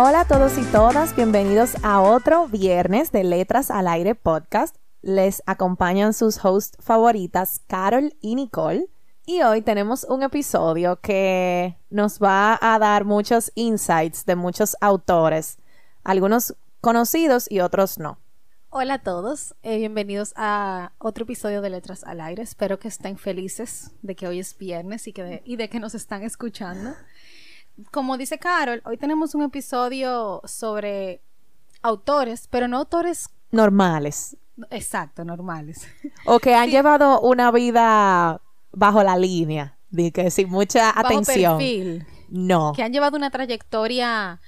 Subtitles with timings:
[0.00, 4.76] Hola a todos y todas, bienvenidos a otro viernes de Letras al Aire podcast.
[5.02, 8.86] Les acompañan sus hosts favoritas, Carol y Nicole.
[9.26, 15.58] Y hoy tenemos un episodio que nos va a dar muchos insights de muchos autores,
[16.04, 18.20] algunos conocidos y otros no.
[18.70, 22.44] Hola a todos, eh, bienvenidos a otro episodio de Letras al Aire.
[22.44, 25.96] Espero que estén felices de que hoy es viernes y, que y de que nos
[25.96, 26.94] están escuchando
[27.90, 31.20] como dice Carol, hoy tenemos un episodio sobre
[31.82, 34.36] autores, pero no autores normales.
[34.70, 35.86] Exacto, normales.
[36.26, 38.40] O que han llevado una vida
[38.72, 41.58] bajo la línea, de que sin mucha bajo atención.
[41.58, 42.06] Perfil.
[42.28, 42.72] No.
[42.74, 44.40] Que han llevado una trayectoria,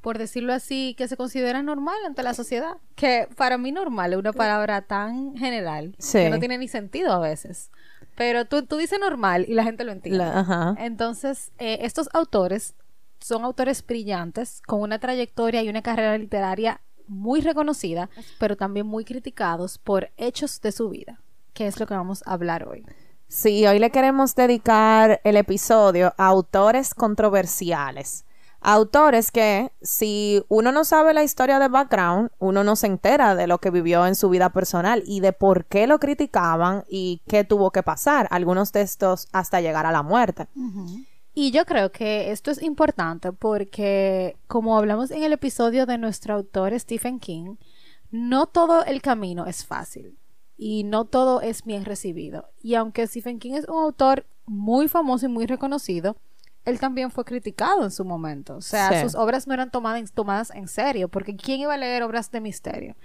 [0.00, 2.76] por decirlo así, que se considera normal ante la sociedad.
[2.94, 7.18] Que para mí normal es una palabra tan general que no tiene ni sentido a
[7.18, 7.70] veces.
[8.16, 10.24] Pero tú, tú dices normal y la gente lo entiende.
[10.78, 12.74] Entonces, eh, estos autores
[13.18, 19.04] son autores brillantes, con una trayectoria y una carrera literaria muy reconocida, pero también muy
[19.04, 21.20] criticados por hechos de su vida,
[21.52, 22.84] que es lo que vamos a hablar hoy.
[23.28, 28.24] Sí, hoy le queremos dedicar el episodio a autores controversiales
[28.64, 33.46] autores que si uno no sabe la historia de background, uno no se entera de
[33.46, 37.44] lo que vivió en su vida personal y de por qué lo criticaban y qué
[37.44, 40.48] tuvo que pasar, algunos de estos hasta llegar a la muerte.
[41.34, 46.34] Y yo creo que esto es importante porque, como hablamos en el episodio de nuestro
[46.34, 47.56] autor Stephen King,
[48.10, 50.16] no todo el camino es fácil
[50.56, 52.48] y no todo es bien recibido.
[52.62, 56.16] Y aunque Stephen King es un autor muy famoso y muy reconocido,
[56.64, 58.56] él también fue criticado en su momento.
[58.56, 62.02] O sea, sus obras no eran tomadas, tomadas en serio, porque ¿quién iba a leer
[62.02, 62.96] obras de misterio?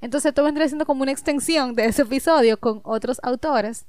[0.00, 3.86] Entonces, esto vendría siendo como una extensión de ese episodio con otros autores.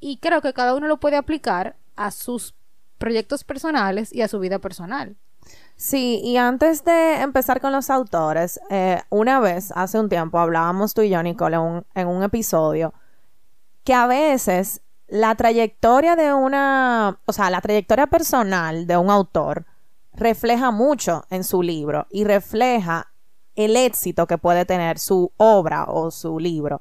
[0.00, 2.54] Y creo que cada uno lo puede aplicar a sus
[2.98, 5.16] proyectos personales y a su vida personal.
[5.76, 10.94] Sí, y antes de empezar con los autores, eh, una vez, hace un tiempo, hablábamos
[10.94, 11.56] tú y yo, Nicole,
[11.94, 12.94] en un episodio,
[13.82, 14.80] que a veces
[15.12, 19.66] la trayectoria de una, o sea, la trayectoria personal de un autor
[20.14, 23.12] refleja mucho en su libro y refleja
[23.54, 26.80] el éxito que puede tener su obra o su libro.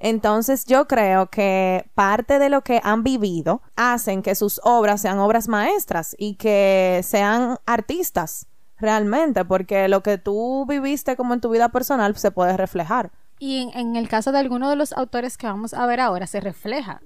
[0.00, 5.20] Entonces yo creo que parte de lo que han vivido hacen que sus obras sean
[5.20, 8.46] obras maestras y que sean artistas
[8.76, 13.12] realmente, porque lo que tú viviste como en tu vida personal se puede reflejar.
[13.38, 16.40] Y en, el caso de alguno de los autores que vamos a ver ahora se
[16.40, 17.00] refleja.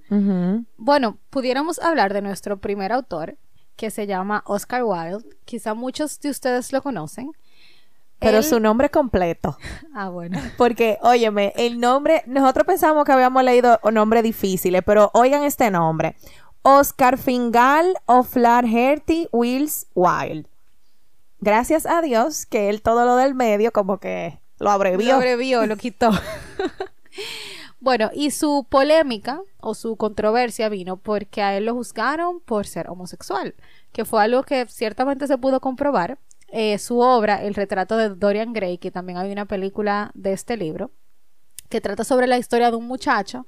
[0.77, 3.37] Bueno, pudiéramos hablar de nuestro primer autor,
[3.77, 5.29] que se llama Oscar Wilde.
[5.45, 7.33] Quizá muchos de ustedes lo conocen.
[8.19, 9.57] Pero su nombre completo.
[9.95, 10.41] Ah, bueno.
[10.57, 16.17] Porque, óyeme, el nombre, nosotros pensamos que habíamos leído nombres difíciles, pero oigan este nombre.
[16.63, 20.49] Oscar Fingal O'Flaherty Wills Wilde.
[21.41, 25.09] Gracias a Dios que él todo lo del medio como que lo abrevió.
[25.09, 26.11] Lo abrevió, lo quitó.
[27.81, 32.89] bueno, y su polémica o su controversia vino porque a él lo juzgaron por ser
[32.89, 33.55] homosexual,
[33.93, 36.19] que fue algo que ciertamente se pudo comprobar.
[36.55, 40.59] Eh, su obra, El retrato de Dorian Gray, que también hay una película de este
[40.59, 40.91] libro,
[41.71, 43.47] que trata sobre la historia de un muchacho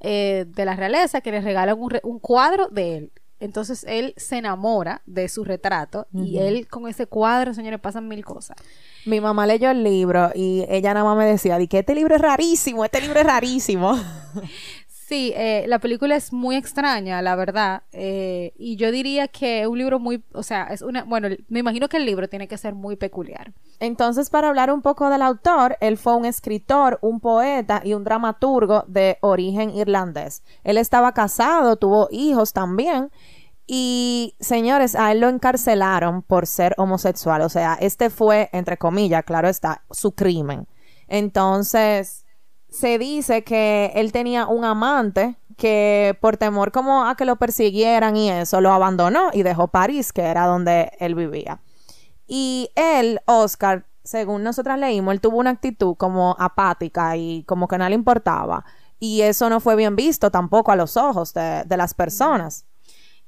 [0.00, 3.12] eh, de la realeza que le regalan un cuadro de él
[3.44, 8.24] entonces él se enamora de su retrato y él con ese cuadro, señores, pasan mil
[8.24, 8.56] cosas.
[9.04, 12.14] Mi mamá leyó el libro y ella nada más me decía, di que este libro
[12.14, 13.94] es rarísimo, este libro es rarísimo.
[15.06, 17.82] Sí, eh, la película es muy extraña, la verdad.
[17.92, 21.58] Eh, y yo diría que es un libro muy, o sea, es una, bueno, me
[21.58, 23.52] imagino que el libro tiene que ser muy peculiar.
[23.80, 28.02] Entonces, para hablar un poco del autor, él fue un escritor, un poeta y un
[28.02, 30.42] dramaturgo de origen irlandés.
[30.62, 33.10] Él estaba casado, tuvo hijos también.
[33.66, 37.42] Y señores, a él lo encarcelaron por ser homosexual.
[37.42, 40.66] O sea, este fue, entre comillas, claro está, su crimen.
[41.08, 42.23] Entonces,
[42.74, 48.16] se dice que él tenía un amante que por temor como a que lo persiguieran
[48.16, 51.60] y eso, lo abandonó y dejó París, que era donde él vivía.
[52.26, 57.78] Y él, Oscar, según nosotras leímos, él tuvo una actitud como apática y como que
[57.78, 58.64] no le importaba.
[58.98, 62.64] Y eso no fue bien visto tampoco a los ojos de, de las personas.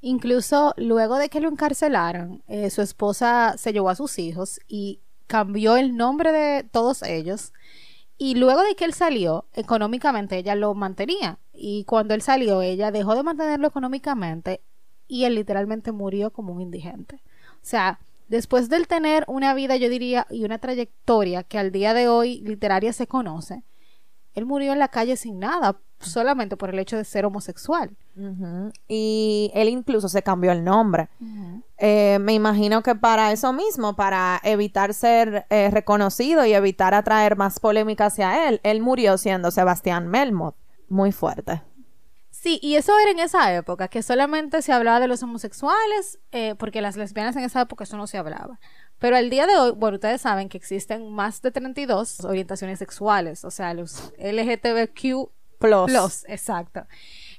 [0.01, 4.99] Incluso luego de que lo encarcelaron, eh, su esposa se llevó a sus hijos y
[5.25, 7.53] cambió el nombre de todos ellos.
[8.17, 11.39] Y luego de que él salió, económicamente ella lo mantenía.
[11.53, 14.61] Y cuando él salió, ella dejó de mantenerlo económicamente
[15.07, 17.21] y él literalmente murió como un indigente.
[17.55, 21.93] O sea, después de tener una vida, yo diría, y una trayectoria que al día
[21.93, 23.63] de hoy literaria se conoce,
[24.37, 27.97] él murió en la calle sin nada, solamente por el hecho de ser homosexual.
[28.87, 31.09] Y él incluso se cambió el nombre.
[31.79, 37.35] Eh, me imagino que para eso mismo, para evitar ser eh, reconocido y evitar atraer
[37.35, 40.55] más polémica hacia él, él murió siendo Sebastián Melmoth.
[40.87, 41.63] Muy fuerte.
[42.29, 46.53] Sí, y eso era en esa época, que solamente se hablaba de los homosexuales, eh,
[46.59, 48.59] porque las lesbianas en esa época eso no se hablaba.
[48.99, 53.45] Pero al día de hoy, bueno, ustedes saben que existen más de 32 orientaciones sexuales,
[53.45, 55.29] o sea, los LGTBQ
[55.59, 56.25] plus.
[56.27, 56.85] exacto.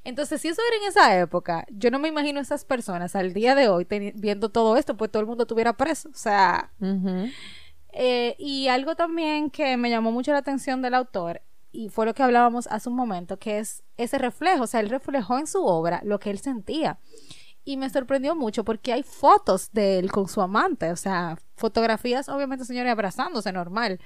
[0.04, 3.54] Entonces, si eso era en esa época, yo no me imagino esas personas al día
[3.54, 6.08] de hoy viendo todo esto, pues todo el mundo estuviera preso.
[6.08, 6.70] O sea,
[7.92, 12.14] eh, y algo también que me llamó mucho la atención del autor, y fue lo
[12.14, 15.64] que hablábamos hace un momento, que es ese reflejo, o sea, él reflejó en su
[15.64, 16.98] obra lo que él sentía
[17.68, 22.30] y me sorprendió mucho porque hay fotos de él con su amante, o sea, fotografías,
[22.30, 24.00] obviamente, señores, abrazándose, normal,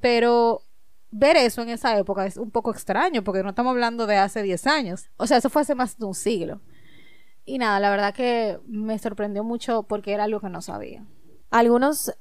[0.00, 0.62] pero
[1.10, 4.42] ver eso en esa época es un poco extraño porque no estamos hablando de hace
[4.42, 6.62] 10 años, o sea, eso fue hace más de un siglo.
[7.44, 11.04] Y nada, la verdad que me sorprendió mucho porque era algo que no sabía.
[11.50, 12.14] Algunos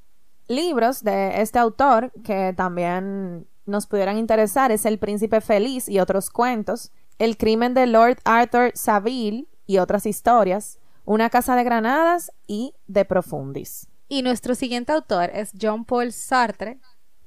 [0.50, 6.30] libros de este autor que también nos pudieran interesar es El Príncipe Feliz y otros
[6.30, 12.74] cuentos, El crimen de Lord Arthur Saville y otras historias, una casa de granadas y
[12.88, 13.88] De Profundis.
[14.08, 16.80] Y nuestro siguiente autor es John Paul Sartre,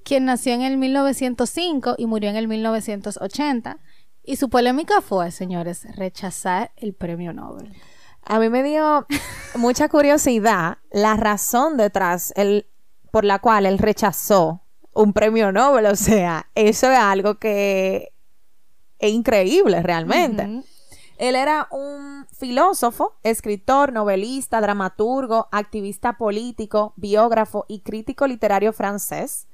[0.04, 3.78] quien nació en el 1905 y murió en el 1980.
[4.22, 7.72] Y su polémica fue, señores, rechazar el premio Nobel.
[8.22, 9.06] A mí me dio
[9.56, 12.66] mucha curiosidad la razón detrás el,
[13.10, 14.62] por la cual él rechazó
[14.92, 15.86] un premio Nobel.
[15.86, 18.12] O sea, eso es algo que
[18.98, 20.62] es increíble realmente.
[21.16, 29.46] Él era un filósofo, escritor, novelista, dramaturgo, activista político, biógrafo y crítico literario francés,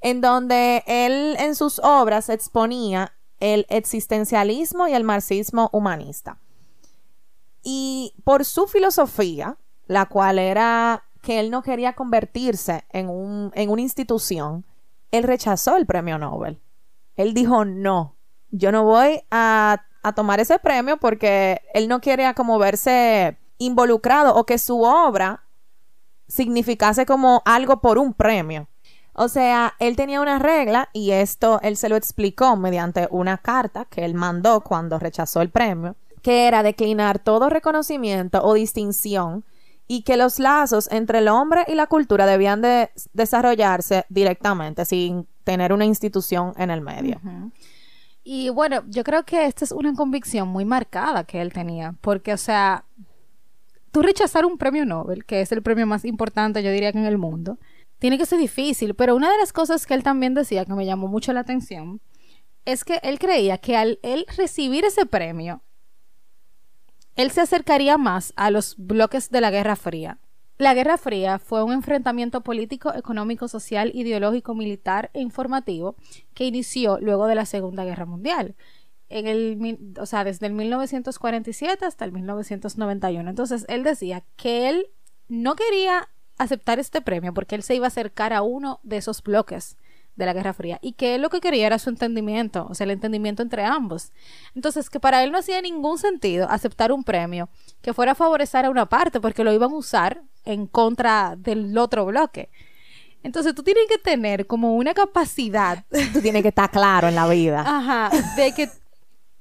[0.00, 6.38] en donde él en sus obras exponía el existencialismo y el marxismo humanista.
[7.62, 13.70] Y por su filosofía, la cual era que él no quería convertirse en, un, en
[13.70, 14.64] una institución,
[15.10, 16.60] él rechazó el premio Nobel.
[17.16, 18.16] Él dijo, no,
[18.50, 24.34] yo no voy a a tomar ese premio porque él no quiere como verse involucrado
[24.36, 25.44] o que su obra
[26.28, 28.68] significase como algo por un premio.
[29.14, 33.86] O sea, él tenía una regla y esto él se lo explicó mediante una carta
[33.86, 39.44] que él mandó cuando rechazó el premio, que era declinar todo reconocimiento o distinción
[39.86, 45.26] y que los lazos entre el hombre y la cultura debían de desarrollarse directamente sin
[45.44, 47.20] tener una institución en el medio.
[48.24, 52.32] Y bueno, yo creo que esta es una convicción muy marcada que él tenía, porque,
[52.32, 52.86] o sea,
[53.92, 57.04] tú rechazar un premio Nobel, que es el premio más importante, yo diría que en
[57.04, 57.58] el mundo,
[57.98, 60.86] tiene que ser difícil, pero una de las cosas que él también decía que me
[60.86, 62.00] llamó mucho la atención
[62.64, 65.62] es que él creía que al él recibir ese premio,
[67.16, 70.18] él se acercaría más a los bloques de la Guerra Fría
[70.56, 75.96] la Guerra Fría fue un enfrentamiento político, económico, social, ideológico, militar e informativo
[76.32, 78.54] que inició luego de la Segunda Guerra Mundial.
[79.08, 83.28] En el, o sea, desde el 1947 hasta el 1991.
[83.28, 84.86] Entonces, él decía que él
[85.28, 86.08] no quería
[86.38, 89.76] aceptar este premio porque él se iba a acercar a uno de esos bloques
[90.16, 92.84] de la Guerra Fría y que él lo que quería era su entendimiento, o sea,
[92.84, 94.12] el entendimiento entre ambos.
[94.54, 97.48] Entonces, que para él no hacía ningún sentido aceptar un premio
[97.82, 101.76] que fuera a favorecer a una parte porque lo iban a usar en contra del
[101.78, 102.50] otro bloque.
[103.22, 105.84] Entonces, tú tienes que tener como una capacidad.
[106.12, 107.64] Tú tienes que estar claro en la vida.
[107.66, 108.68] Ajá, de que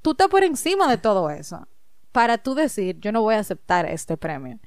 [0.02, 1.68] tú estás por encima de todo eso
[2.14, 4.60] para tú decir, yo no voy a aceptar este premio.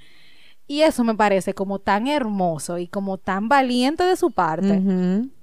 [0.66, 4.83] Y eso me parece como tan hermoso y como tan valiente de su parte,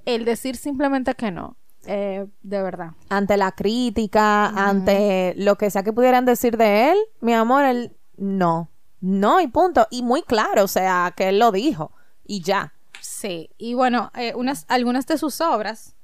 [0.05, 1.55] el decir simplemente que no.
[1.85, 2.91] Eh, de verdad.
[3.09, 7.95] Ante la crítica, ante lo que sea que pudieran decir de él, mi amor, él
[8.17, 8.69] no.
[9.03, 9.87] No, y punto.
[9.91, 11.91] Y muy claro, o sea, que él lo dijo.
[12.25, 12.73] Y ya.
[13.01, 15.95] Sí, y bueno, eh, unas, algunas de sus obras,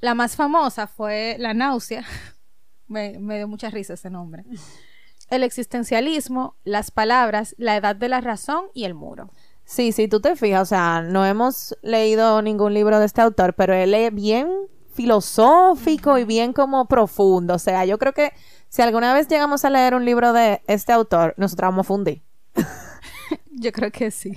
[0.00, 2.04] la más famosa fue La náusea.
[2.88, 4.44] me, me dio mucha risa ese nombre
[5.32, 9.30] el existencialismo, las palabras, la edad de la razón y el muro.
[9.64, 13.54] Sí, sí, tú te fijas, o sea, no hemos leído ningún libro de este autor,
[13.54, 14.50] pero él es bien
[14.92, 17.54] filosófico y bien como profundo.
[17.54, 18.32] O sea, yo creo que
[18.72, 22.22] si alguna vez llegamos a leer un libro de este autor, nosotros vamos a fundir.
[23.50, 24.32] yo creo que sí.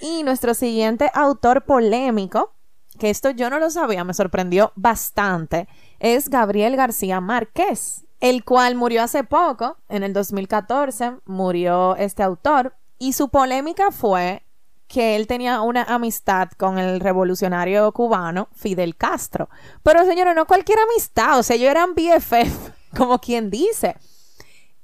[0.00, 2.54] Y nuestro siguiente autor polémico,
[2.98, 5.68] que esto yo no lo sabía, me sorprendió bastante,
[5.98, 12.74] es Gabriel García Márquez, el cual murió hace poco, en el 2014, murió este autor,
[12.98, 14.44] y su polémica fue
[14.86, 19.50] que él tenía una amistad con el revolucionario cubano Fidel Castro.
[19.82, 23.96] Pero señores, no cualquier amistad, o sea, ellos eran BFF, como quien dice.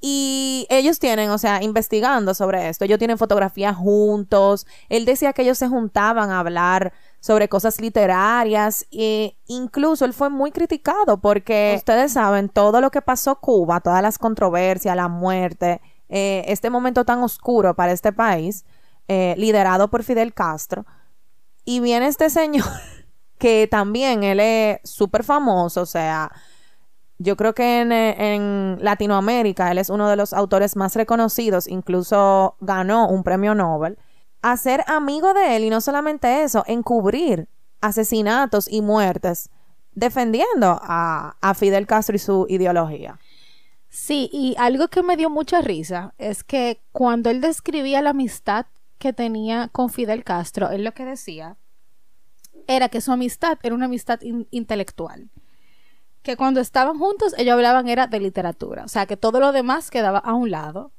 [0.07, 4.67] Y ellos tienen, o sea, investigando sobre esto, ellos tienen fotografías juntos.
[4.91, 10.29] Él decía que ellos se juntaban a hablar sobre cosas literarias e incluso él fue
[10.29, 15.81] muy criticado porque ustedes saben todo lo que pasó Cuba, todas las controversias, la muerte,
[16.11, 18.67] eh, este momento tan oscuro para este país,
[19.09, 20.85] eh, liderado por Fidel Castro.
[21.65, 22.67] Y viene este señor
[23.39, 26.31] que también él es súper famoso, o sea,
[27.19, 33.09] yo creo que en, Latinoamérica él es uno de los autores más reconocidos, incluso ganó
[33.09, 33.99] un premio Nobel,
[34.43, 37.49] a ser amigo de él y no solamente eso, encubrir
[37.81, 39.51] asesinatos y muertes
[39.93, 43.19] defendiendo a Fidel Castro y su ideología.
[43.89, 48.67] Sí, y algo que me dio mucha risa es que cuando él describía la amistad
[48.99, 51.57] que tenía con Fidel Castro, él lo que decía
[52.67, 54.19] era que su amistad era una amistad
[54.51, 55.31] intelectual
[56.25, 59.91] que cuando estaban juntos ellos hablaban era de literatura, o sea que todo lo demás
[59.91, 60.91] quedaba a un lado.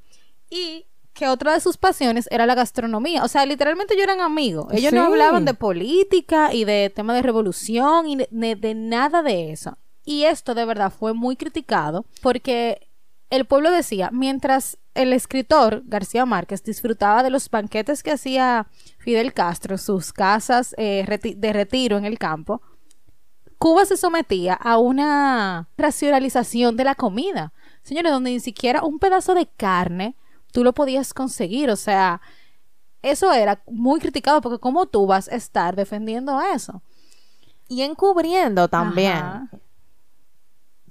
[0.49, 4.67] Y que otra de sus pasiones era la gastronomía, o sea, literalmente ellos eran amigos,
[4.71, 9.77] ellos no hablaban de política y de temas de revolución y de, nada de eso.
[10.03, 12.87] Y esto de verdad fue muy criticado porque
[13.31, 18.67] el pueblo decía, mientras el escritor García Márquez disfrutaba de los banquetes que hacía
[18.99, 21.05] Fidel Castro, sus casas eh,
[21.35, 22.61] de retiro en el campo,
[23.65, 27.51] Cuba se sometía a una racionalización de la comida.
[27.81, 30.13] Señores, donde ni siquiera un pedazo de carne
[30.51, 31.71] tú lo podías conseguir.
[31.71, 32.21] O sea,
[33.01, 36.83] eso era muy criticado porque ¿cómo tú vas a estar defendiendo eso?
[37.67, 39.49] Y encubriendo también.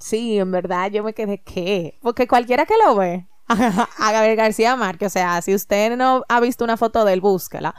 [0.01, 1.97] Sí, en verdad yo me quedé ¿qué?
[2.03, 6.41] Porque cualquiera que lo ve a Gabriel García Márquez, o sea, si usted no ha
[6.41, 7.73] visto una foto de él, búsquela.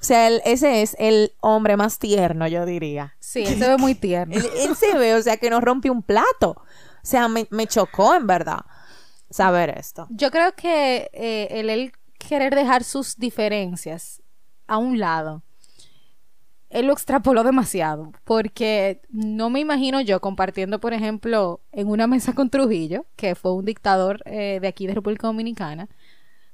[0.00, 3.16] O sea, ese es el hombre más tierno, yo diría.
[3.20, 4.34] Sí, él se ve muy tierno.
[4.34, 6.50] él, se ve, o sea, que no rompe un plato.
[6.52, 8.60] O sea, me, chocó en verdad
[9.28, 10.06] saber esto.
[10.08, 14.22] Yo creo que eh, el, querer dejar sus diferencias
[14.66, 15.42] a un lado,
[16.70, 22.32] él lo extrapoló demasiado, porque no me imagino yo compartiendo, por ejemplo, en una mesa
[22.34, 25.90] con Trujillo, que fue un dictador eh, de aquí de República Dominicana,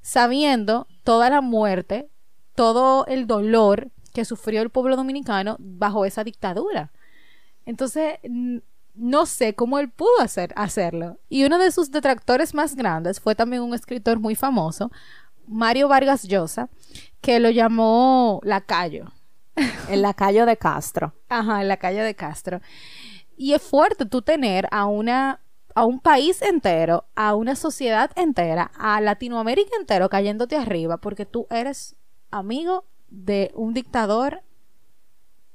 [0.01, 2.09] sabiendo toda la muerte
[2.57, 6.91] todo el dolor que sufrió el pueblo dominicano bajo esa dictadura.
[7.67, 8.17] Entonces,
[8.95, 11.19] no sé cómo él pudo hacer, hacerlo.
[11.29, 14.91] Y uno de sus detractores más grandes fue también un escritor muy famoso,
[15.45, 16.67] Mario Vargas Llosa,
[17.21, 19.11] que lo llamó Lacayo.
[19.91, 21.13] El Lacayo de Castro.
[21.29, 22.59] Ajá, el Lacayo de Castro.
[23.37, 25.41] Y es fuerte tú tener a una
[25.75, 31.45] a un país entero, a una sociedad entera, a Latinoamérica entero cayéndote arriba porque tú
[31.51, 31.95] eres
[32.31, 34.41] amigo de un dictador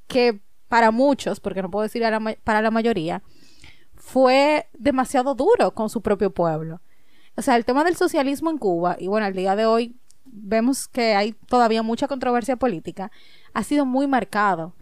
[0.06, 2.02] que para muchos, porque no puedo decir
[2.44, 3.22] para la mayoría,
[3.94, 6.80] fue demasiado duro con su propio pueblo.
[7.36, 10.88] O sea, el tema del socialismo en Cuba, y bueno, al día de hoy vemos
[10.88, 13.10] que hay todavía mucha controversia política,
[13.54, 14.74] ha sido muy marcado.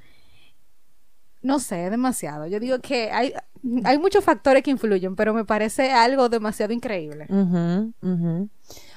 [1.42, 2.46] No sé, demasiado.
[2.46, 3.32] Yo digo que hay,
[3.84, 7.26] hay muchos factores que influyen, pero me parece algo demasiado increíble.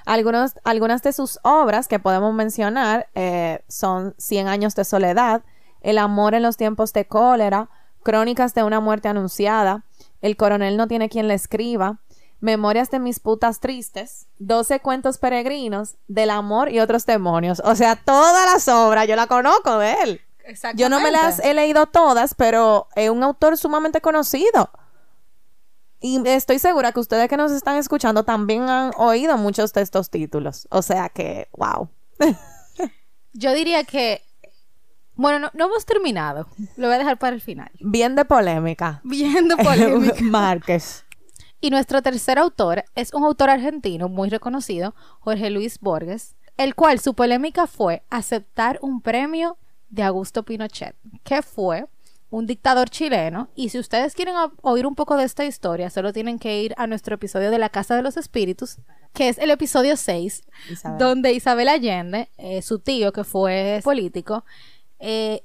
[0.05, 5.43] Algunos, algunas de sus obras que podemos mencionar eh, son Cien años de soledad,
[5.81, 7.69] El amor en los tiempos de cólera,
[8.03, 9.83] Crónicas de una muerte anunciada,
[10.21, 11.99] El coronel no tiene quien le escriba,
[12.39, 17.61] Memorias de mis putas tristes, Doce cuentos peregrinos, Del amor y otros demonios.
[17.63, 20.21] O sea, todas las obras, yo la conozco de él.
[20.75, 24.69] Yo no me las he leído todas, pero es un autor sumamente conocido.
[26.05, 30.09] Y estoy segura que ustedes que nos están escuchando también han oído muchos de estos
[30.09, 30.67] títulos.
[30.69, 31.87] O sea que, wow.
[33.33, 34.21] Yo diría que,
[35.15, 36.49] bueno, no, hemos terminado.
[36.75, 37.71] Lo voy a dejar para el final.
[37.79, 38.99] Bien de polémica.
[39.05, 40.17] Bien de polémica.
[40.23, 41.05] Márquez.
[41.61, 46.99] Y nuestro tercer autor es un autor argentino muy reconocido, Jorge Luis Borges, el cual
[46.99, 49.57] su polémica fue aceptar un premio
[49.87, 51.85] de Augusto Pinochet, que fue
[52.33, 53.49] un dictador chileno.
[53.55, 56.87] Y si ustedes quieren oír un poco de esta historia, solo tienen que ir a
[56.87, 58.77] nuestro episodio de la Casa de los Espíritus,
[59.13, 60.97] que es el episodio 6, Isabel.
[60.97, 64.45] donde Isabel Allende, eh, su tío que fue político,
[64.99, 65.43] eh,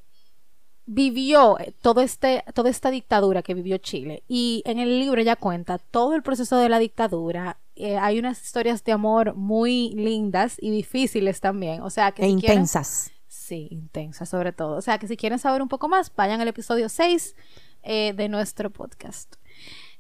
[0.87, 4.23] vivió eh, todo este, toda esta dictadura que vivió Chile.
[4.27, 7.59] Y en el libro ella cuenta todo el proceso de la dictadura.
[7.77, 11.83] Eh, hay unas historias de amor muy lindas y difíciles también.
[11.83, 13.11] O sea que e si quieren- intensas.
[13.49, 14.77] Sí, intensa sobre todo.
[14.77, 17.35] O sea que si quieren saber un poco más, vayan al episodio 6
[17.83, 19.37] eh, de nuestro podcast.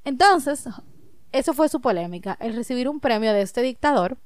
[0.04, 0.68] Entonces,
[1.32, 4.18] eso fue su polémica, el recibir un premio de este dictador.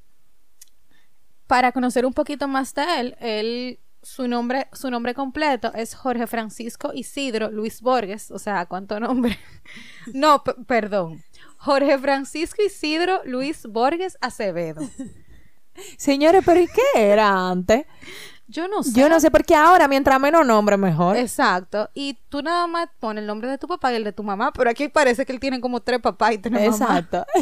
[1.47, 6.27] Para conocer un poquito más de él, él su nombre, su nombre completo es Jorge
[6.27, 8.33] Francisco Isidro Luis Borges.
[8.33, 9.39] O sea, ¿cuánto nombre?
[10.13, 11.23] no, perdón.
[11.59, 14.81] Jorge Francisco Isidro Luis Borges Acevedo.
[15.97, 17.87] Señores, pero ¿y qué era antes?
[18.53, 18.93] Yo no sé.
[18.99, 21.17] Yo no sé, porque ahora, mientras menos nombre, mejor.
[21.17, 21.89] Exacto.
[21.95, 24.53] Y tú nada más pones el nombre de tu papá y el de tu mamá,
[24.53, 26.81] pero aquí parece que él tiene como tres papás y tres mamás.
[26.81, 27.27] Exacto.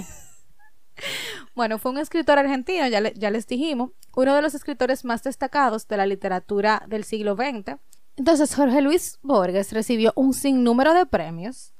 [1.54, 5.22] Bueno, fue un escritor argentino, ya, le- ya les dijimos, uno de los escritores más
[5.22, 7.76] destacados de la literatura del siglo XX.
[8.16, 11.72] Entonces, Jorge Luis Borges recibió un sinnúmero de premios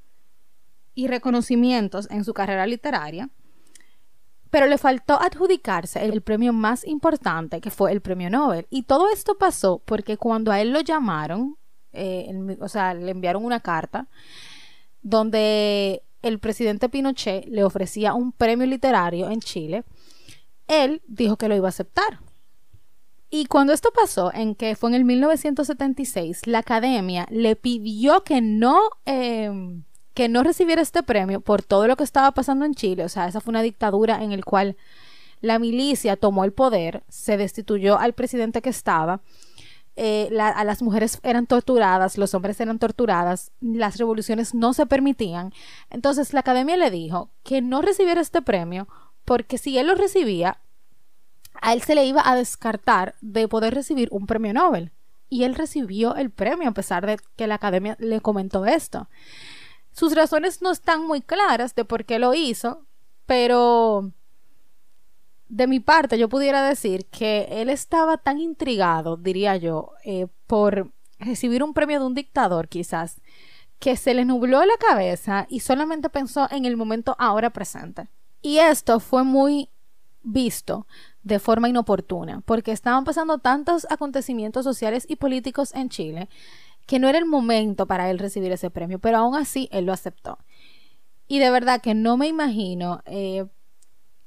[0.94, 3.28] y reconocimientos en su carrera literaria,
[4.50, 8.66] pero le faltó adjudicarse el premio más importante, que fue el premio Nobel.
[8.68, 11.56] Y todo esto pasó porque cuando a él lo llamaron,
[11.92, 14.08] eh, o sea, le enviaron una carta
[15.02, 19.84] donde el presidente Pinochet le ofrecía un premio literario en Chile,
[20.66, 22.20] él dijo que lo iba a aceptar.
[23.30, 28.40] Y cuando esto pasó, en que fue en el 1976, la academia le pidió que
[28.40, 29.80] no, eh,
[30.14, 33.04] que no recibiera este premio por todo lo que estaba pasando en Chile.
[33.04, 34.76] O sea, esa fue una dictadura en la cual
[35.40, 39.20] la milicia tomó el poder, se destituyó al presidente que estaba,
[39.96, 44.86] eh, la- a las mujeres eran torturadas, los hombres eran torturadas, las revoluciones no se
[44.86, 45.52] permitían.
[45.90, 48.86] Entonces la academia le dijo que no recibiera este premio
[49.24, 50.58] porque si él lo recibía,
[51.62, 54.92] a él se le iba a descartar de poder recibir un premio Nobel.
[55.28, 59.08] Y él recibió el premio a pesar de que la academia le comentó esto.
[59.92, 62.86] Sus razones no están muy claras de por qué lo hizo,
[63.26, 64.12] pero
[65.48, 70.90] de mi parte yo pudiera decir que él estaba tan intrigado, diría yo, eh, por
[71.18, 73.20] recibir un premio de un dictador quizás,
[73.78, 78.08] que se le nubló la cabeza y solamente pensó en el momento ahora presente.
[78.42, 79.68] Y esto fue muy
[80.22, 80.86] visto
[81.22, 86.28] de forma inoportuna, porque estaban pasando tantos acontecimientos sociales y políticos en Chile
[86.90, 89.92] que no era el momento para él recibir ese premio, pero aún así él lo
[89.92, 90.38] aceptó.
[91.28, 93.46] Y de verdad que no me imagino eh,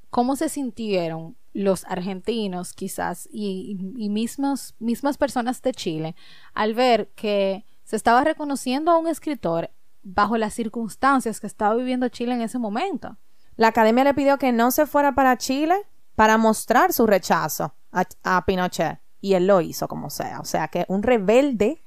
[0.10, 6.16] cómo se sintieron los argentinos quizás y, y mismos, mismas personas de Chile
[6.54, 9.70] al ver que se estaba reconociendo a un escritor
[10.02, 13.18] bajo las circunstancias que estaba viviendo Chile en ese momento.
[13.58, 15.76] La academia le pidió que no se fuera para Chile
[16.16, 19.02] para mostrar su rechazo a, a Pinochet.
[19.20, 20.40] Y él lo hizo como sea.
[20.40, 21.82] O sea que un rebelde,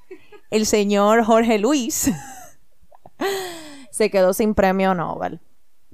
[0.50, 2.10] el señor Jorge Luis,
[3.90, 5.40] se quedó sin premio Nobel.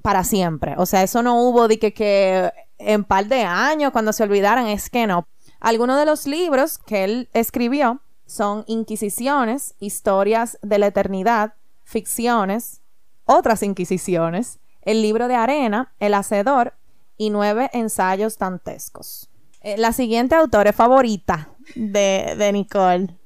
[0.03, 0.75] Para siempre.
[0.79, 4.67] O sea, eso no hubo de que, que en par de años cuando se olvidaran.
[4.67, 5.29] Es que no.
[5.61, 12.81] Algunos de los libros que él escribió son Inquisiciones, Historias de la Eternidad, Ficciones,
[13.27, 16.75] otras Inquisiciones, El libro de arena, El hacedor
[17.17, 19.31] y nueve ensayos dantescos.
[19.61, 23.17] Eh, la siguiente autora favorita de, de Nicole.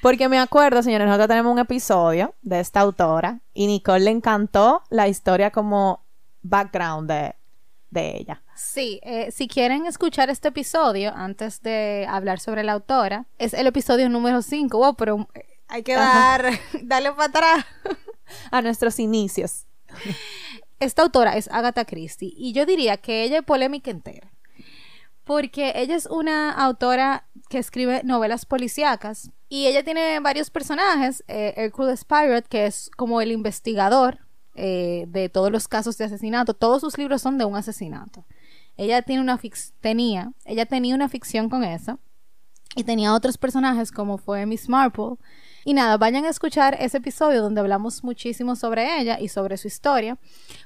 [0.00, 4.82] Porque me acuerdo, señores, nosotros tenemos un episodio de esta autora y Nicole le encantó
[4.90, 6.02] la historia como
[6.42, 7.34] background de,
[7.90, 8.42] de ella.
[8.56, 13.66] Sí, eh, si quieren escuchar este episodio antes de hablar sobre la autora, es el
[13.66, 14.76] episodio número 5.
[14.76, 16.46] Wow, pero eh, hay que dar,
[16.82, 17.66] darle para atrás.
[18.50, 19.66] A nuestros inicios.
[20.80, 24.32] Esta autora es Agatha Christie y yo diría que ella es polémica entera.
[25.24, 31.22] Porque ella es una autora que escribe novelas policíacas y ella tiene varios personajes.
[31.28, 34.18] Eh, Hercules Pirate, que es como el investigador
[34.54, 36.54] eh, de todos los casos de asesinato.
[36.54, 38.24] Todos sus libros son de un asesinato.
[38.76, 39.38] Ella tiene una
[39.80, 41.98] tenía, ella tenía una ficción con eso.
[42.74, 45.16] Y tenía otros personajes como fue Miss Marple.
[45.64, 49.68] Y nada, vayan a escuchar ese episodio donde hablamos muchísimo sobre ella y sobre su
[49.68, 50.18] historia.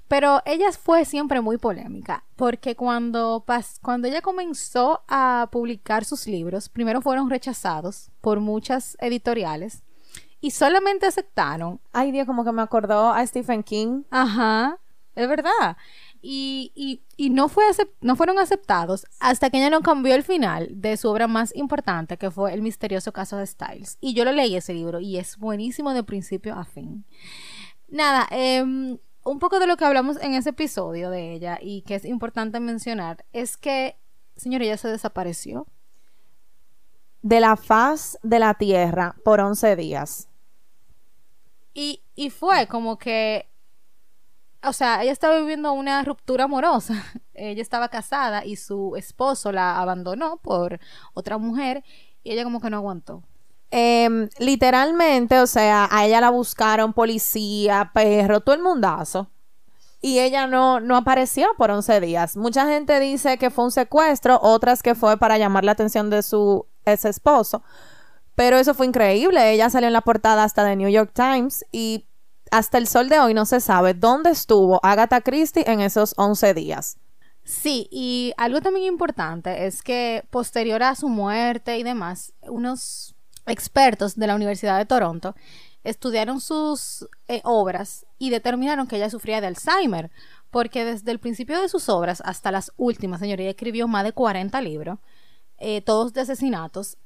[0.09, 6.27] Pero ella fue siempre muy polémica, porque cuando, pas cuando ella comenzó a publicar sus
[6.27, 9.83] libros, primero fueron rechazados por muchas editoriales
[10.41, 14.05] y solamente aceptaron Ay, Dios, como que me acordó a Stephen King.
[14.11, 14.79] Ajá,
[15.15, 15.77] es verdad.
[16.23, 17.65] Y, y, no, fue
[18.01, 22.17] no fueron aceptados hasta que ella no cambió el final de su obra más importante,
[22.17, 23.99] que fue El misterioso caso de Styles.
[24.01, 27.05] Y yo lo leí ese libro y es buenísimo de principio a fin.
[27.89, 28.63] Nada, eh,
[29.27, 32.61] un poco de lo que hablamos en ese episodio de ella y que es importante
[32.61, 33.97] mencionar es que,
[34.37, 35.67] señora, ella se desapareció.
[37.23, 40.29] De la faz de la tierra por 11 días.
[41.75, 43.49] Y, y fue como que,
[44.67, 46.95] o sea, ella estaba viviendo una ruptura amorosa.
[47.35, 50.81] ella estaba casada y su esposo la abandonó por
[51.15, 51.85] otra mujer
[52.23, 53.23] y ella como que no aguantó.
[53.71, 59.31] Em, literalmente, o sea, a ella la buscaron policía, perro, todo el mundazo.
[60.01, 62.37] Y ella no, no apareció por 11 días.
[62.37, 66.23] Mucha gente dice que fue un secuestro, otras que fue para llamar la atención de
[66.23, 67.63] su ex esposo.
[68.35, 69.51] Pero eso fue increíble.
[69.53, 72.07] Ella salió en la portada hasta de New York Times y
[72.51, 76.55] hasta el sol de hoy no se sabe dónde estuvo Agatha Christie en esos 11
[76.55, 76.99] días.
[77.45, 83.15] Sí, y algo también importante es que posterior a su muerte y demás, unos
[83.47, 85.37] expertos de la Universidad de Toronto
[85.85, 90.11] estudiaron sus eh, obras y determinaron que ella sufría de Alzheimer,
[90.51, 94.61] porque desde el principio de sus obras hasta las últimas, señoría, escribió más de 40
[94.63, 94.99] libros,
[95.59, 96.99] eh, todos de asesinatos.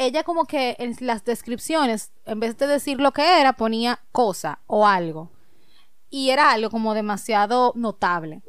[0.00, 4.60] Ella como que en las descripciones, en vez de decir lo que era, ponía cosa
[4.66, 5.30] o algo.
[6.08, 8.40] Y era algo como demasiado notable.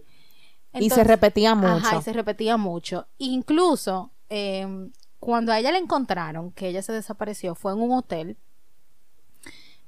[0.72, 1.74] y se repetía mucho.
[1.74, 3.06] Ajá, y se repetía mucho.
[3.18, 8.38] Incluso em, cuando a ella le encontraron que ella se desapareció fue en un hotel.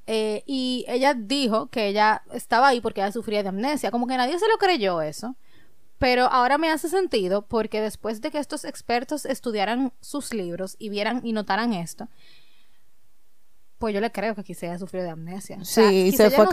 [0.05, 3.89] Eh, y ella dijo que ella estaba ahí porque ella sufría de amnesia.
[3.89, 5.37] Como que nadie se lo creyó eso.
[6.03, 10.89] Pero ahora me hace sentido porque después de que estos expertos estudiaran sus libros y
[10.89, 12.09] vieran y notaran esto,
[13.77, 15.59] pues yo le creo que se haya sufrido de amnesia.
[15.63, 16.45] sí, se fue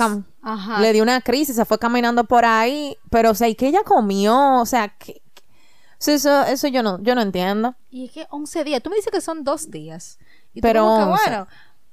[0.78, 3.82] le dio una crisis, se fue caminando por ahí, pero o sea, ¿y qué ella
[3.82, 4.60] comió?
[4.60, 5.20] O sea, ¿qué,
[5.98, 7.74] Sí, eso, eso yo no, yo no entiendo.
[7.90, 10.20] Y es que 11 días, tú me dices que son dos días.
[10.62, 11.48] pero bueno,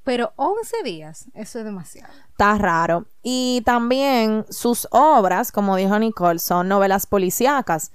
[0.08, 2.14] pero 11 días, eso es demasiado.
[2.30, 3.08] Está raro.
[3.24, 7.92] Y también sus obras, como dijo Nicole, son novelas policíacas.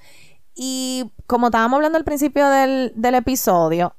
[0.54, 3.96] Y como estábamos hablando al principio del, del episodio,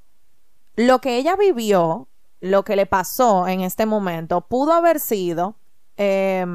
[0.75, 2.07] lo que ella vivió,
[2.39, 5.55] lo que le pasó en este momento, pudo haber sido
[5.97, 6.45] eh,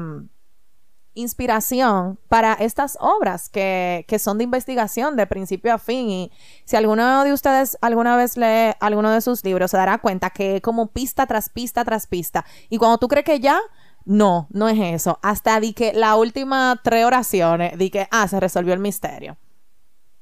[1.19, 6.09] inspiración para estas obras que, son de investigación de principio a fin.
[6.09, 6.31] Y
[6.65, 10.61] si alguno de ustedes alguna vez lee alguno de sus libros, se dará cuenta que
[10.61, 12.45] como pista tras pista tras pista.
[12.69, 13.59] Y cuando tú crees que ya,
[14.05, 15.19] no, no es eso.
[15.21, 19.37] Hasta di que la última tres oraciones, di que, ah, se resolvió el misterio.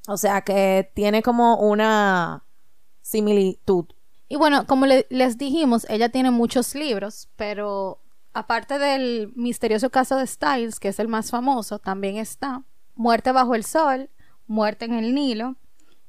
[0.07, 2.43] O sea que tiene como una
[3.01, 3.85] similitud.
[4.29, 8.01] Y bueno, como les dijimos, ella tiene muchos libros, pero
[8.37, 12.61] aparte del misterioso caso de Styles, que es el más famoso, también está
[12.93, 14.11] Muerte bajo el Sol,
[14.45, 15.55] Muerte en el Nilo,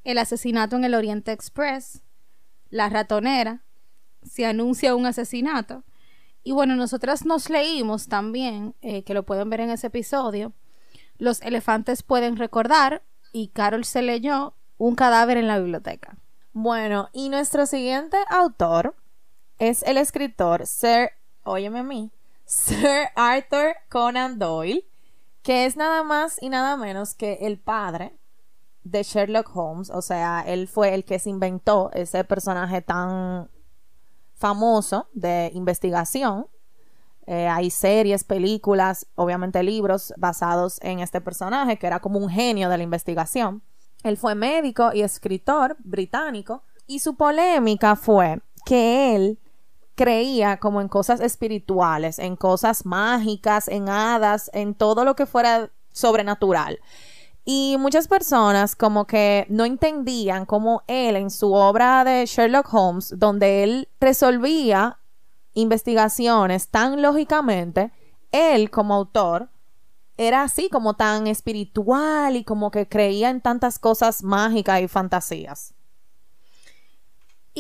[0.05, 2.03] El asesinato en el Oriente Express,
[2.69, 3.63] La ratonera,
[4.23, 5.85] Se anuncia un asesinato.
[6.45, 10.53] Y bueno, nosotras nos leímos también, eh, que lo pueden ver en ese episodio,
[11.17, 16.19] Los elefantes pueden recordar, y Carol se leyó Un cadáver en la biblioteca.
[16.53, 18.97] Bueno, y nuestro siguiente autor
[19.59, 21.13] es el escritor Sir,
[21.43, 22.13] óyeme a mí,
[22.49, 24.83] Sir Arthur Conan Doyle,
[25.43, 28.17] que es nada más y nada menos que el padre
[28.85, 33.51] de Sherlock Holmes, o sea, él fue el que se inventó ese personaje tan
[34.35, 36.47] famoso de investigación.
[37.27, 42.71] Eh, hay series, películas, obviamente libros basados en este personaje, que era como un genio
[42.71, 43.63] de la investigación.
[44.05, 49.39] Él fue médico y escritor británico, y su polémica fue que él
[49.99, 55.73] creía como en cosas espirituales, en cosas mágicas, en hadas, en todo lo que fuera
[55.93, 56.79] sobrenatural.
[57.45, 63.13] Y muchas personas como que no entendían cómo él en su obra de Sherlock Holmes,
[63.17, 65.01] donde él resolvía
[65.55, 67.91] investigaciones tan lógicamente,
[68.31, 69.49] él como autor
[70.17, 75.75] era así como tan espiritual y como que creía en tantas cosas mágicas y fantasías.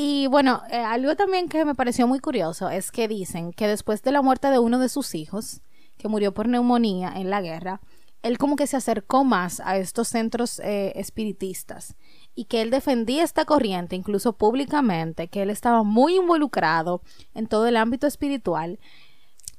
[0.00, 4.00] Y bueno, eh, algo también que me pareció muy curioso es que dicen que después
[4.00, 5.60] de la muerte de uno de sus hijos,
[5.96, 7.80] que murió por neumonía en la guerra,
[8.22, 11.96] él como que se acercó más a estos centros eh, espiritistas
[12.36, 17.02] y que él defendía esta corriente incluso públicamente, que él estaba muy involucrado
[17.34, 18.78] en todo el ámbito espiritual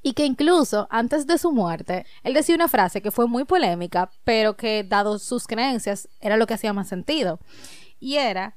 [0.02, 4.10] y que incluso antes de su muerte, él decía una frase que fue muy polémica,
[4.24, 7.42] pero que dado sus creencias era lo que hacía más sentido.
[8.00, 8.56] Y era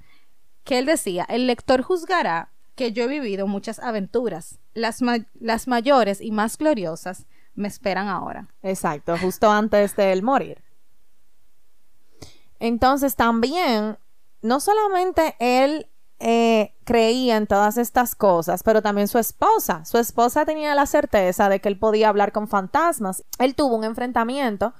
[0.64, 5.00] que él decía, el lector juzgará que yo he vivido muchas aventuras, las,
[5.34, 8.48] las mayores y más gloriosas me esperan ahora.
[8.62, 10.62] Exacto, justo antes de él morir.
[12.58, 13.98] Entonces también,
[14.40, 15.88] no solamente él
[16.20, 19.84] eh, creía en todas estas cosas, pero también su esposa.
[19.84, 23.24] Su esposa tenía la certeza de que él podía hablar con fantasmas.
[23.38, 24.72] Él tuvo un enfrentamiento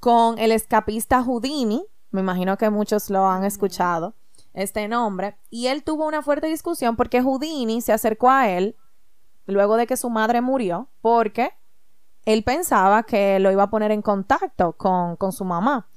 [0.00, 4.14] con el escapista Houdini, me imagino que muchos lo han escuchado,
[4.54, 8.76] este nombre, y él tuvo una fuerte discusión porque Houdini se acercó a él
[9.46, 11.52] luego de que su madre murió, porque
[12.24, 15.88] él pensaba que lo iba a poner en contacto con, con su mamá.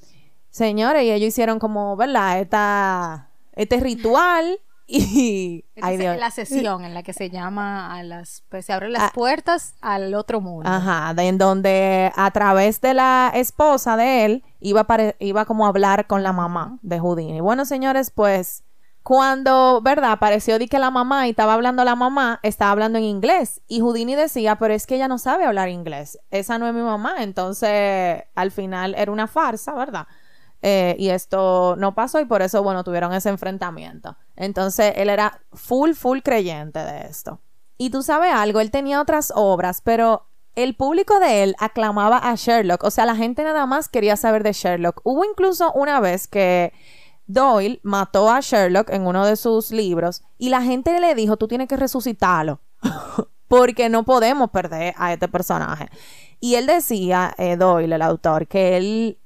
[0.50, 2.40] Señores, y ellos hicieron como, ¿verdad?
[2.40, 4.60] Esta, este ritual
[4.98, 6.18] y ay, Dios.
[6.18, 9.12] la sesión en la que se llama a las pues se abren las ah.
[9.14, 10.70] puertas al otro mundo.
[10.70, 14.86] Ajá, en donde a través de la esposa de él iba
[15.20, 17.40] iba como a hablar con la mamá de Houdini.
[17.40, 18.64] Bueno, señores, pues
[19.06, 20.14] cuando, ¿verdad?
[20.14, 23.82] Apareció di que la mamá y estaba hablando la mamá, estaba hablando en inglés y
[23.82, 26.20] Houdini decía, "Pero es que ella no sabe hablar inglés.
[26.32, 30.08] Esa no es mi mamá." Entonces, al final era una farsa, ¿verdad?
[30.68, 34.18] Eh, y esto no pasó y por eso, bueno, tuvieron ese enfrentamiento.
[34.36, 37.40] Entonces, él era full, full creyente de esto.
[37.78, 40.26] Y tú sabes algo, él tenía otras obras, pero
[40.56, 42.84] el público de él aclamaba a Sherlock.
[42.84, 45.02] O sea, la gente nada más quería saber de Sherlock.
[45.04, 46.74] Hubo incluso una vez que
[47.28, 51.48] Doyle mató a Sherlock en uno de sus libros y la gente le dijo, tú
[51.48, 52.60] tienes que resucitarlo.
[53.48, 55.90] porque no podemos perder a este personaje.
[56.40, 59.20] Y él decía, eh, Doyle, el autor, que él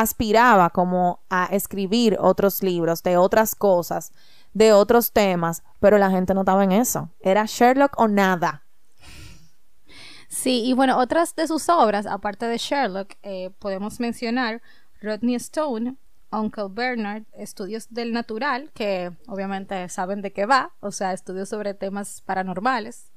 [0.00, 4.12] aspiraba como a escribir otros libros de otras cosas,
[4.54, 7.10] de otros temas, pero la gente no estaba en eso.
[7.20, 8.62] Era Sherlock o nada.
[10.28, 14.60] Sí, y bueno, otras de sus obras, aparte de Sherlock, eh, podemos mencionar
[15.00, 15.96] Rodney Stone,
[16.30, 21.74] Uncle Bernard, Estudios del Natural, que obviamente saben de qué va, o sea, estudios sobre
[21.74, 23.10] temas paranormales.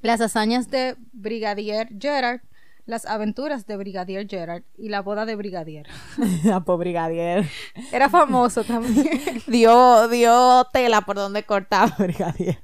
[0.00, 2.40] Las hazañas de Brigadier Gerard,
[2.86, 5.86] las aventuras de Brigadier Gerard y la boda de Brigadier.
[6.66, 7.48] por Brigadier.
[7.92, 9.42] Era famoso también.
[9.46, 12.60] dio, dio tela por donde cortaba Brigadier.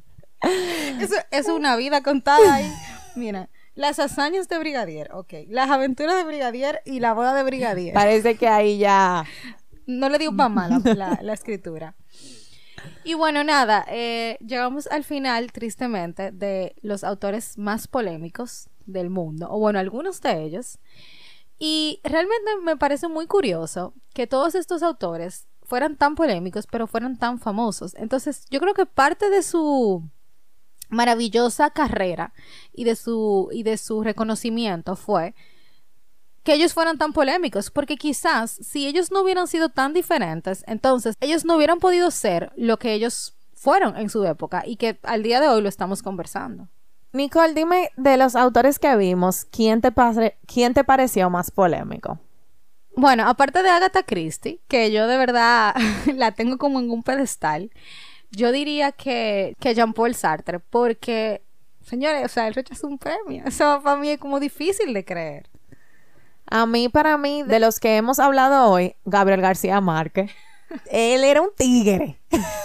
[1.01, 2.73] Eso es una vida contada ahí.
[3.15, 5.33] Mira, las hazañas de Brigadier, ok.
[5.49, 7.95] Las aventuras de Brigadier y la boda de Brigadier.
[7.95, 9.25] Parece que ahí ya...
[9.87, 11.97] No le dio para mal la, la, escritura.
[13.03, 19.49] Y bueno, nada, eh, llegamos al final, tristemente, de los autores más polémicos del mundo,
[19.51, 20.79] o bueno, algunos de ellos.
[21.59, 27.19] Y realmente me parece muy curioso que todos estos autores fueran tan polémicos, pero fueran
[27.19, 27.95] tan famosos.
[27.95, 30.03] Entonces, yo creo que parte de su
[30.89, 32.33] maravillosa carrera
[32.73, 35.35] y de su y de su reconocimiento fue
[36.43, 41.15] que ellos fueran tan polémicos, porque quizás si ellos no hubieran sido tan diferentes, entonces
[41.21, 45.23] ellos no hubieran podido ser lo que ellos fueron en su época y que al
[45.23, 46.69] día de hoy lo estamos conversando.
[47.13, 49.93] Nicole, dime de los autores que vimos, ¿quién te,
[50.47, 52.19] quién te pareció más polémico?
[52.97, 55.75] Bueno, aparte de Agatha Christie, que yo de verdad
[56.15, 57.71] la tengo como en un pedestal,
[58.31, 61.43] yo diría que, que Jean-Paul Sartre, porque,
[61.83, 63.45] señores, o sea, él rechazó un premio.
[63.45, 65.49] Eso para mí es como difícil de creer.
[66.47, 70.31] A mí, para mí, de los que hemos hablado hoy, Gabriel García Márquez.
[70.91, 72.21] Él era un tigre.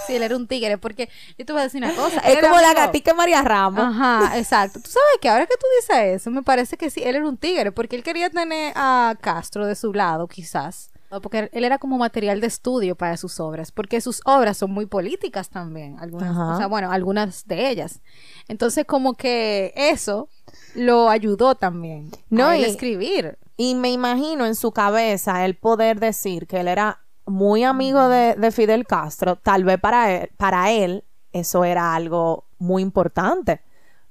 [0.06, 2.20] Sí, él era un tigre, porque yo te voy a decir una cosa.
[2.20, 3.80] Es como la gatica María Ramos.
[3.80, 4.80] Ajá, exacto.
[4.80, 7.36] Tú sabes que ahora que tú dices eso, me parece que sí, él era un
[7.36, 10.90] tigre, porque él quería tener a Castro de su lado, quizás.
[11.22, 14.86] Porque él era como material de estudio para sus obras, porque sus obras son muy
[14.86, 18.00] políticas también, algunas, o sea, bueno, algunas de ellas.
[18.48, 20.28] Entonces, como que eso
[20.74, 23.38] lo ayudó también no, a escribir.
[23.56, 28.50] Y me imagino en su cabeza el poder decir que él era muy amigo de,
[28.50, 33.60] Fidel Castro, tal vez para él, para él eso era algo muy importante.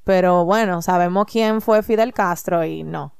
[0.04, 3.15] Pero bueno, sabemos quién fue Fidel Castro y no,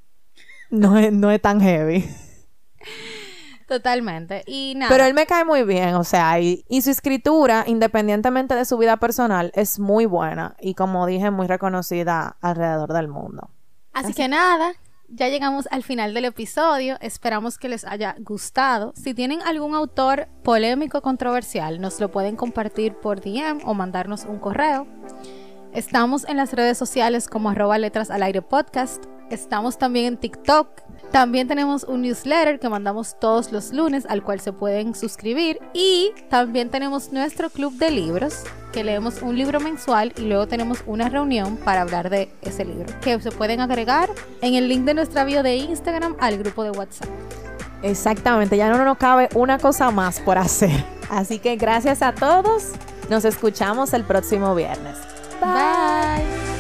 [0.70, 2.08] no es, no es tan heavy.
[3.68, 4.44] Totalmente.
[4.46, 4.92] Y nada.
[4.92, 8.78] Pero él me cae muy bien, o sea, y, y, su escritura, independientemente de su
[8.78, 13.50] vida personal, es muy buena y como dije, muy reconocida alrededor del mundo.
[13.92, 14.74] Así que nada,
[15.10, 16.98] ya llegamos al final del episodio.
[17.02, 18.94] Esperamos que les haya gustado.
[18.96, 24.40] Si tienen algún autor polémico controversial, nos lo pueden compartir por DM o mandarnos un
[24.40, 24.88] correo.
[25.76, 29.04] Estamos en las redes sociales como arroba letras al aire podcast.
[29.30, 30.70] Estamos también en TikTok.
[31.12, 35.60] También tenemos un newsletter que mandamos todos los lunes al cual se pueden suscribir.
[35.74, 40.82] Y también tenemos nuestro club de libros que leemos un libro mensual y luego tenemos
[40.86, 44.10] una reunión para hablar de ese libro que se pueden agregar
[44.42, 47.10] en el link de nuestra bio de Instagram al grupo de WhatsApp.
[47.84, 50.86] Exactamente, ya no nos cabe una cosa más por hacer.
[51.10, 52.72] Así que gracias a todos.
[53.10, 54.96] Nos escuchamos el próximo viernes.
[55.40, 56.26] Bye.
[56.26, 56.55] Bye.